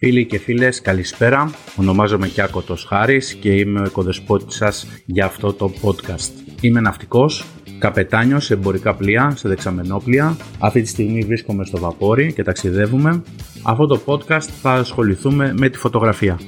[0.00, 1.50] Φίλοι και φίλες, καλησπέρα.
[1.76, 6.30] Ονομάζομαι Κιάκωτος Χάρης και είμαι ο οικοδεσπότης σας για αυτό το podcast.
[6.60, 7.44] Είμαι ναυτικός,
[7.78, 10.36] καπετάνιος σε εμπορικά πλοία, σε δεξαμενόπλια.
[10.58, 13.22] Αυτή τη στιγμή βρίσκομαι στο βαπόρι και ταξιδεύουμε.
[13.62, 16.40] Αυτό το podcast θα ασχοληθούμε με τη φωτογραφία.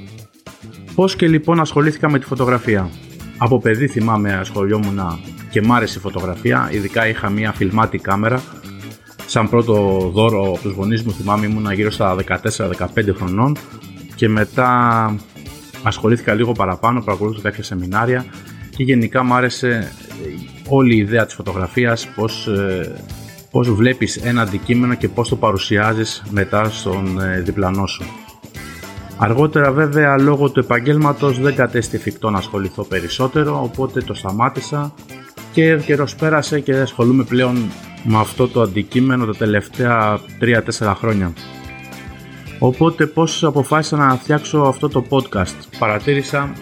[0.94, 2.90] Πώς και λοιπόν ασχολήθηκα με τη φωτογραφία.
[3.38, 5.00] Από παιδί θυμάμαι ασχολιόμουν
[5.50, 8.42] και μ' άρεσε η φωτογραφία, ειδικά είχα μια φιλμάτη κάμερα
[9.30, 9.74] σαν πρώτο
[10.12, 12.34] δώρο από τους γονείς μου θυμάμαι ήμουν γύρω στα 14-15
[13.16, 13.56] χρονών
[14.14, 15.14] και μετά
[15.82, 18.24] ασχολήθηκα λίγο παραπάνω, παρακολούθησα κάποια σεμινάρια
[18.76, 19.92] και γενικά μου άρεσε
[20.68, 22.94] όλη η ιδέα της φωτογραφίας, πώς, ε,
[23.50, 28.04] πώς βλέπεις ένα αντικείμενο και πώς το παρουσιάζεις μετά στον ε, διπλανό σου.
[29.16, 34.94] Αργότερα βέβαια λόγω του επαγγέλματος δεν κατέστη εφικτό να ασχοληθώ περισσότερο οπότε το σταμάτησα
[35.52, 37.70] και καιρός πέρασε και ασχολούμαι πλέον
[38.04, 41.32] με αυτό το αντικείμενο τα τελευταία 3-4 χρόνια.
[42.58, 45.56] Οπότε πώς αποφάσισα να φτιάξω αυτό το podcast.
[45.78, 46.52] Παρατήρησα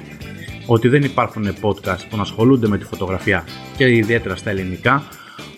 [0.66, 3.44] ότι δεν υπάρχουν podcast που να ασχολούνται με τη φωτογραφία
[3.76, 5.02] και ιδιαίτερα στα ελληνικά,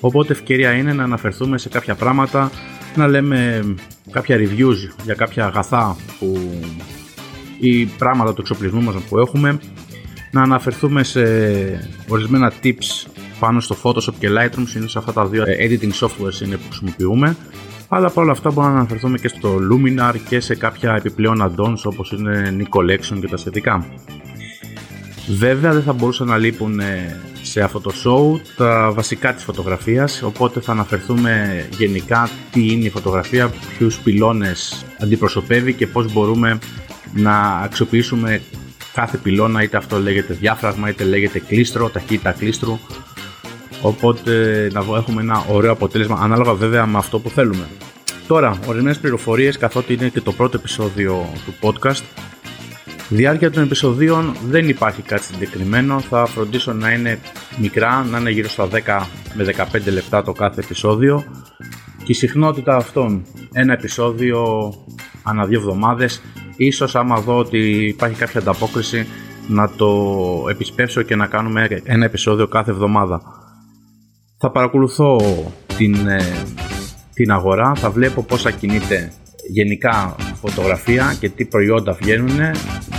[0.01, 2.51] οπότε ευκαιρία είναι να αναφερθούμε σε κάποια πράγματα,
[2.97, 3.65] να λέμε
[4.11, 6.61] κάποια reviews για κάποια αγαθά που,
[7.61, 9.61] ή πράγματα του εξοπλισμού μας που έχουμε,
[10.31, 11.21] να αναφερθούμε σε
[12.09, 13.07] ορισμένα tips
[13.41, 17.37] πάνω στο Photoshop και Lightroom, συνήθως αυτά τα δύο editing software είναι που χρησιμοποιούμε.
[17.89, 22.13] Αλλά όλα αυτά μπορούμε να αναφερθούμε και στο Luminar και σε κάποια επιπλέον add-ons όπως
[22.13, 23.87] είναι Nick Collection και τα σχετικά.
[25.29, 30.23] Βέβαια δεν θα μπορούσαν να λείπουν ε, σε αυτό το show τα βασικά της φωτογραφίας
[30.23, 36.59] οπότε θα αναφερθούμε γενικά τι είναι η φωτογραφία, ποιους πυλώνες αντιπροσωπεύει και πώς μπορούμε
[37.15, 38.41] να αξιοποιήσουμε
[38.93, 42.79] κάθε πυλώνα είτε αυτό λέγεται διάφραγμα είτε λέγεται κλίστρο, ταχύτητα κλίστρου
[43.83, 47.67] Οπότε να έχουμε ένα ωραίο αποτέλεσμα ανάλογα βέβαια με αυτό που θέλουμε.
[48.27, 52.03] Τώρα, ορισμένες πληροφορίες καθότι είναι και το πρώτο επεισόδιο του podcast.
[53.09, 56.01] Διάρκεια των επεισοδίων δεν υπάρχει κάτι συγκεκριμένο.
[56.01, 57.19] Θα φροντίσω να είναι
[57.59, 61.25] μικρά, να είναι γύρω στα 10 με 15 λεπτά το κάθε επεισόδιο.
[62.05, 64.73] Και η συχνότητα αυτών, ένα επεισόδιο
[65.23, 66.23] ανά δύο εβδομάδες.
[66.57, 69.07] Ίσως άμα δω ότι υπάρχει κάποια ανταπόκριση
[69.49, 69.91] να το
[70.51, 73.40] επισπεύσω και να κάνουμε ένα επεισόδιο κάθε εβδομάδα
[74.43, 75.21] θα παρακολουθώ
[75.77, 76.25] την, ε,
[77.15, 79.13] την αγορά, θα βλέπω πόσα κινείται
[79.49, 82.39] γενικά φωτογραφία και τι προϊόντα βγαίνουν.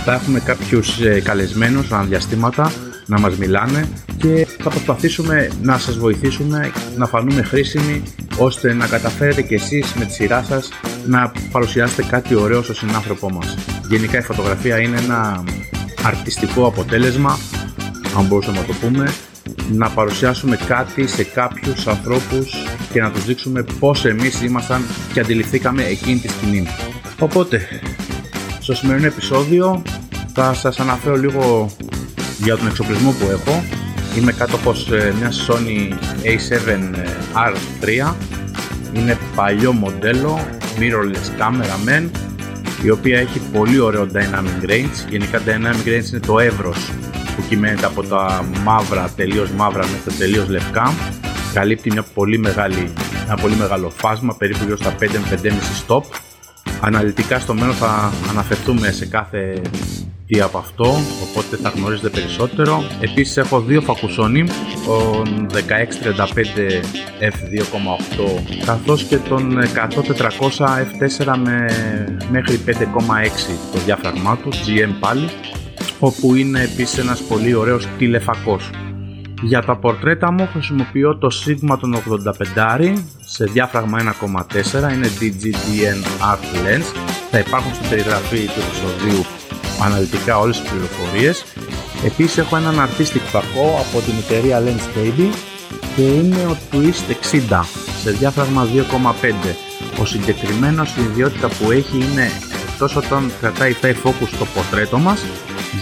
[0.04, 2.72] Θα έχουμε κάποιους ε, καλεσμένους αναδιαστήματα
[3.06, 8.02] να μας μιλάνε και θα προσπαθήσουμε να σας βοηθήσουμε να φανούμε χρήσιμοι
[8.38, 10.68] ώστε να καταφέρετε και εσείς με τη σειρά σας
[11.06, 13.56] να παρουσιάσετε κάτι ωραίο στο συνάνθρωπό μας.
[13.88, 15.44] Γενικά η φωτογραφία είναι ένα
[16.04, 17.38] αρτιστικό αποτέλεσμα,
[18.16, 19.12] αν μπορούσαμε να το πούμε,
[19.70, 22.54] να παρουσιάσουμε κάτι σε κάποιους ανθρώπους
[22.92, 26.66] και να τους δείξουμε πώς εμείς ήμασταν και αντιληφθήκαμε εκείνη τη σκηνή.
[27.18, 27.60] Οπότε,
[28.60, 29.82] στο σημερινό επεισόδιο
[30.34, 31.70] θα σας αναφέρω λίγο
[32.38, 33.64] για τον εξοπλισμό που έχω.
[34.18, 35.92] Είμαι κάτοχος ε, μιας Sony
[36.24, 38.14] A7R3
[38.92, 40.40] είναι παλιό μοντέλο,
[40.78, 42.10] mirrorless camera men
[42.82, 46.90] η οποία έχει πολύ ωραίο dynamic range γενικά dynamic range είναι το εύρος
[47.36, 50.92] που κυμαίνεται από τα μαύρα, τελείως μαύρα μέχρι τα τελείως λευκά.
[51.52, 52.92] Καλύπτει μια πολύ μεγάλη,
[53.24, 55.06] ένα πολύ μεγάλο φάσμα, περίπου γύρω στα 5-5,5
[55.86, 56.02] stop.
[56.80, 59.62] Αναλυτικά στο μέλλον θα αναφερθούμε σε κάθε
[60.26, 62.84] τι από αυτό, οπότε θα γνωρίζετε περισσότερο.
[63.00, 64.44] Επίσης έχω δύο φακουσόνι,
[64.86, 66.80] τον 1635
[67.20, 70.78] f2.8 καθώς και τον 100-400
[71.26, 71.66] f4 με
[72.30, 72.72] μέχρι 5.6
[73.72, 75.28] το διάφραγμά του, GM πάλι
[76.04, 78.70] όπου είναι επίσης ένας πολύ ωραίος τηλεφακός.
[79.42, 82.92] Για τα πορτρέτα μου χρησιμοποιώ το Sigma των 85
[83.26, 86.00] σε διάφραγμα 1.4, είναι DGDN
[86.32, 86.86] Art Lens.
[87.30, 89.24] Θα υπάρχουν στην περιγραφή του επεισοδίου
[89.84, 91.44] αναλυτικά όλες τις πληροφορίες.
[92.04, 95.28] Επίσης έχω έναν artistic φακό από την εταιρεία Lens Baby
[95.96, 97.06] και είναι ο Twist
[97.50, 97.60] 60
[98.02, 99.54] σε διάφραγμα 2.5.
[100.00, 102.26] Ο συγκεκριμένος η ιδιότητα που έχει είναι
[102.72, 103.74] εκτός όταν κρατάει
[104.04, 105.24] focus στο πορτρέτο μας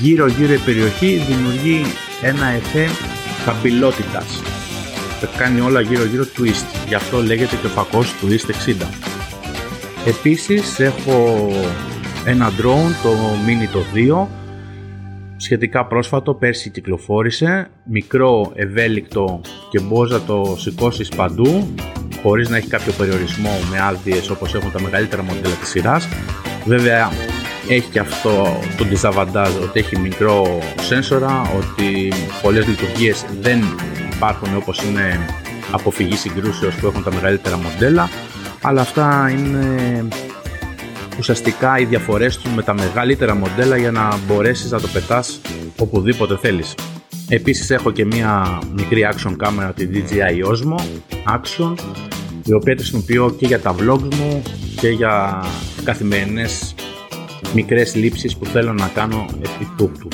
[0.01, 1.83] γύρω γύρω η περιοχή δημιουργεί
[2.23, 2.87] ένα εφέ
[3.45, 4.43] καμπυλότητας
[5.21, 6.89] και κάνει όλα γύρω γύρω twist.
[6.89, 8.75] Γι' αυτό λέγεται και ο φακός twist 60
[10.07, 11.49] επίσης έχω
[12.25, 13.11] ένα drone το
[13.47, 13.83] mini το
[14.25, 14.27] 2
[15.37, 19.41] σχετικά πρόσφατο πέρσι κυκλοφόρησε μικρό ευέλικτο
[19.71, 21.75] και μπορείς να το σηκώσεις παντού
[22.23, 26.09] χωρίς να έχει κάποιο περιορισμό με άδειες όπως έχουν τα μεγαλύτερα μοντέλα της σειράς.
[26.65, 27.11] Βέβαια
[27.69, 32.13] έχει και αυτό το disadvantage ότι έχει μικρό σένσορα, ότι
[32.43, 33.63] πολλές λειτουργίες δεν
[34.15, 35.27] υπάρχουν όπως είναι
[35.71, 38.09] αποφυγή συγκρούσεως που έχουν τα μεγαλύτερα μοντέλα
[38.63, 40.09] αλλά αυτά είναι
[41.19, 45.41] ουσιαστικά οι διαφορές τους με τα μεγαλύτερα μοντέλα για να μπορέσεις να το πετάς
[45.79, 46.75] οπουδήποτε θέλεις.
[47.29, 50.81] Επίσης έχω και μια μικρή action κάμερα τη DJI Osmo
[51.37, 51.75] Action
[52.45, 54.43] η οποία τη χρησιμοποιώ και για τα vlogs μου
[54.81, 55.45] και για
[55.85, 56.75] καθημερινές
[57.55, 60.09] μικρές λήψεις που θέλω να κάνω επί τούκτου.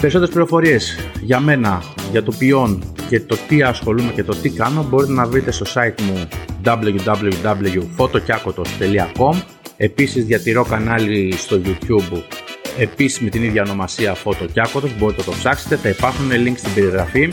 [0.00, 4.86] Περισσότερες πληροφορίες για μένα, για το ποιόν και το τι ασχολούμαι και το τι κάνω
[4.90, 6.28] μπορείτε να βρείτε στο site μου
[6.64, 9.42] www.fotokiakotos.com
[9.76, 12.22] Επίσης διατηρώ κανάλι στο YouTube
[12.78, 17.32] επίσης με την ίδια ονομασία Fotokiakotos μπορείτε να το ψάξετε, θα υπάρχουν link στην περιγραφή.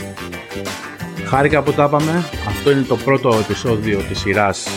[1.24, 4.68] Χάρηκα που τα είπαμε, αυτό είναι το πρώτο επεισόδιο της σειράς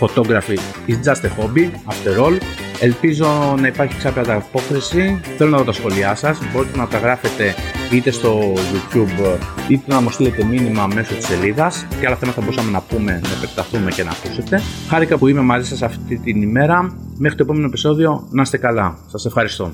[0.00, 2.36] Photography is just a hobby, after all
[2.80, 5.20] Ελπίζω να υπάρχει κάποια ανταπόκριση.
[5.36, 6.38] Θέλω να δω τα σχόλιά σας.
[6.52, 7.54] Μπορείτε να τα γράφετε
[7.92, 9.38] είτε στο YouTube
[9.68, 11.86] είτε να μου στείλετε μήνυμα μέσω της σελίδας.
[12.00, 14.60] Και άλλα θέματα θα μπορούσαμε να πούμε, να επεκταθούμε και να ακούσετε.
[14.88, 16.98] Χάρηκα που είμαι μαζί σας αυτή την ημέρα.
[17.18, 18.98] Μέχρι το επόμενο επεισόδιο να είστε καλά.
[19.06, 19.72] Σας ευχαριστώ.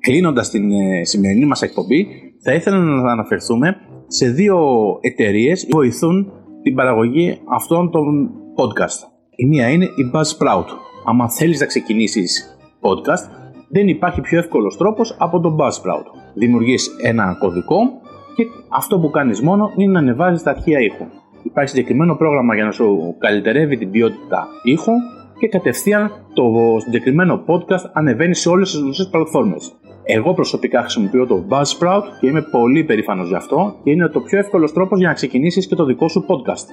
[0.00, 2.06] Κλείνοντας την ε, σημερινή μας εκπομπή,
[2.42, 3.76] θα ήθελα να αναφερθούμε
[4.06, 4.58] σε δύο
[5.00, 6.32] εταιρείες που βοηθούν
[6.66, 9.08] την παραγωγή αυτών των podcast.
[9.36, 10.64] Η μία είναι η Buzzsprout.
[11.06, 13.30] Αν θέλεις να ξεκινήσεις podcast,
[13.68, 16.04] δεν υπάρχει πιο εύκολος τρόπος από το Buzzsprout.
[16.34, 17.76] Δημιουργείς ένα κωδικό
[18.36, 21.04] και αυτό που κάνεις μόνο είναι να ανεβάζεις τα αρχεία ήχου.
[21.42, 24.92] Υπάρχει συγκεκριμένο πρόγραμμα για να σου καλυτερεύει την ποιότητα ήχου
[25.38, 26.44] και κατευθείαν το
[26.78, 29.76] συγκεκριμένο podcast ανεβαίνει σε όλες τις γνωστές πλατφόρμες.
[30.08, 34.38] Εγώ προσωπικά χρησιμοποιώ το Buzzsprout και είμαι πολύ περήφανος γι' αυτό και είναι το πιο
[34.38, 36.66] εύκολος τρόπος για να ξεκινήσεις και το δικό σου podcast.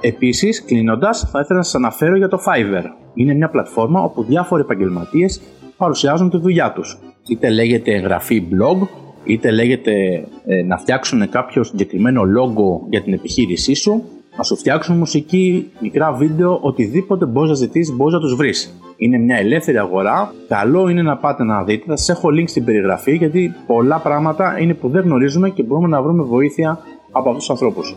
[0.00, 2.84] Επίσης, κλείνοντας, θα ήθελα να σας αναφέρω για το Fiverr.
[3.14, 5.40] Είναι μια πλατφόρμα όπου διάφοροι επαγγελματίες
[5.76, 6.98] παρουσιάζουν τη δουλειά τους.
[7.28, 8.86] Είτε λέγεται εγγραφή blog,
[9.24, 9.92] είτε λέγεται
[10.46, 14.04] ε, να φτιάξουν κάποιο συγκεκριμένο logo για την επιχείρησή σου,
[14.38, 18.74] να σου φτιάξουν μουσική, μικρά βίντεο, οτιδήποτε μπορείς να ζητήσεις, μπορείς να τους βρεις.
[18.96, 20.32] Είναι μια ελεύθερη αγορά.
[20.48, 21.84] Καλό είναι να πάτε να δείτε.
[21.86, 25.88] Θα σα έχω link στην περιγραφή γιατί πολλά πράγματα είναι που δεν γνωρίζουμε και μπορούμε
[25.88, 26.78] να βρούμε βοήθεια
[27.10, 27.96] από αυτούς τους ανθρώπους.